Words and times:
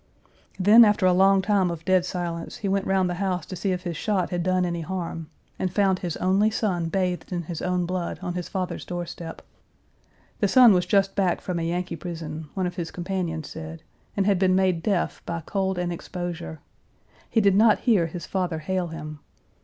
Then, 0.59 0.83
after 0.83 1.05
a 1.05 1.13
long 1.13 1.43
time 1.43 1.69
of 1.69 1.85
dead 1.85 2.05
silence, 2.05 2.57
he 2.65 2.67
went 2.67 2.87
round 2.87 3.07
the 3.07 3.13
house 3.21 3.45
to 3.45 3.55
see 3.55 3.71
if 3.71 3.83
his 3.83 3.95
shot 3.95 4.31
had 4.31 4.41
done 4.41 4.65
any 4.65 4.81
harm, 4.81 5.29
and 5.59 5.71
found 5.71 5.99
his 5.99 6.17
only 6.17 6.49
son 6.49 6.89
bathed 6.89 7.31
in 7.31 7.43
his 7.43 7.61
own 7.61 7.85
blood 7.85 8.17
on 8.23 8.33
his 8.33 8.49
father's 8.49 8.83
door 8.83 9.05
step. 9.05 9.43
The 10.39 10.47
son 10.47 10.73
was 10.73 10.87
just 10.87 11.13
back 11.13 11.39
from 11.39 11.59
a 11.59 11.69
Yankee 11.69 11.97
prison 11.97 12.49
one 12.55 12.65
of 12.65 12.77
his 12.77 12.89
companions 12.89 13.47
said 13.47 13.83
and 14.17 14.25
had 14.25 14.39
been 14.39 14.55
made 14.55 14.81
deaf 14.81 15.21
by 15.27 15.41
cold 15.45 15.77
and 15.77 15.93
exposure. 15.93 16.61
He 17.29 17.39
did 17.39 17.53
not 17.53 17.81
hear 17.81 18.07
his 18.07 18.25
father 18.25 18.57
hail 18.57 18.87
him. 18.87 19.19